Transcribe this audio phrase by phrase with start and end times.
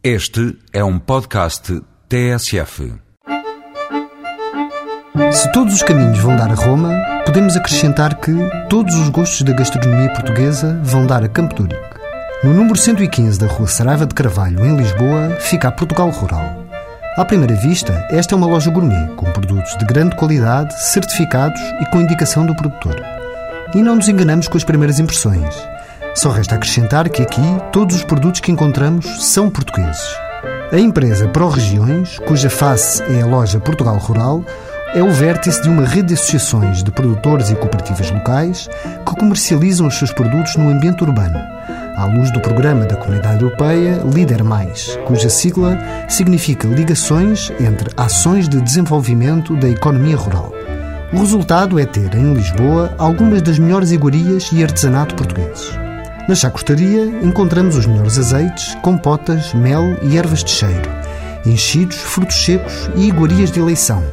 [0.00, 2.94] Este é um podcast TSF.
[5.32, 8.32] Se todos os caminhos vão dar a Roma, podemos acrescentar que
[8.70, 11.82] todos os gostos da gastronomia portuguesa vão dar a Campo Ourique.
[12.44, 16.64] No número 115 da Rua Saraiva de Carvalho, em Lisboa, fica a Portugal Rural.
[17.16, 21.90] À primeira vista, esta é uma loja gourmet, com produtos de grande qualidade, certificados e
[21.90, 23.02] com indicação do produtor.
[23.74, 25.56] E não nos enganamos com as primeiras impressões.
[26.18, 27.40] Só resta acrescentar que aqui
[27.70, 30.02] todos os produtos que encontramos são portugueses.
[30.72, 34.42] A empresa Pro Regiões, cuja face é a loja Portugal Rural,
[34.94, 38.68] é o vértice de uma rede de associações de produtores e cooperativas locais
[39.06, 41.38] que comercializam os seus produtos no ambiente urbano,
[41.96, 45.78] à luz do programa da Comunidade Europeia Líder Mais, cuja sigla
[46.08, 50.52] significa ligações entre ações de desenvolvimento da economia rural.
[51.12, 55.87] O resultado é ter, em Lisboa, algumas das melhores iguarias e artesanato portugueses.
[56.28, 60.90] Na chacostaria encontramos os melhores azeites, compotas, mel e ervas de cheiro,
[61.46, 64.04] enchidos, frutos secos e iguarias de eleição,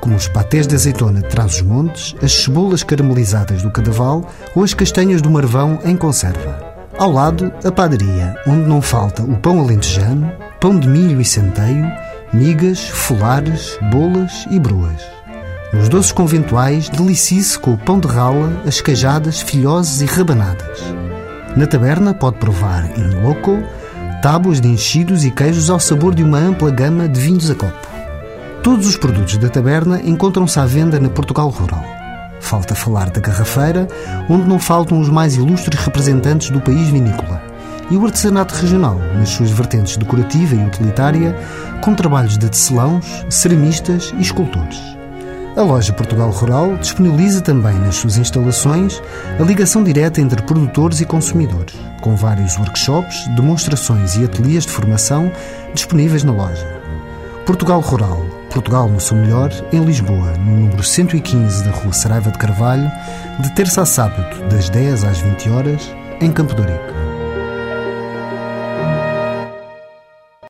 [0.00, 5.22] como os patés de azeitona de Trás-os-Montes, as cebolas caramelizadas do Cadaval ou as castanhas
[5.22, 6.58] do Marvão em conserva.
[6.98, 11.86] Ao lado, a padaria, onde não falta o pão alentejano, pão de milho e centeio,
[12.32, 15.00] migas, folares, bolas e bruas.
[15.72, 20.80] Nos doces conventuais, delicie-se com o pão de rala, as queijadas, filhoses e rabanadas.
[21.56, 23.58] Na taberna pode provar em loco
[24.22, 27.88] tábuas de enchidos e queijos ao sabor de uma ampla gama de vinhos a copo.
[28.62, 31.82] Todos os produtos da taberna encontram-se à venda na Portugal Rural.
[32.40, 33.88] Falta falar da garrafeira,
[34.28, 37.42] onde não faltam os mais ilustres representantes do país vinícola,
[37.90, 41.36] e o artesanato regional, nas suas vertentes decorativa e utilitária,
[41.80, 44.99] com trabalhos de tecelãos, ceramistas e escultores.
[45.56, 49.02] A loja Portugal Rural disponibiliza também nas suas instalações
[49.38, 55.30] a ligação direta entre produtores e consumidores, com vários workshops, demonstrações e ateliês de formação
[55.74, 56.80] disponíveis na loja.
[57.44, 62.38] Portugal Rural, Portugal no seu melhor, em Lisboa, no número 115 da Rua Saraiva de
[62.38, 62.90] Carvalho,
[63.40, 66.99] de terça a sábado, das 10 às 20 horas, em Campo Ourique.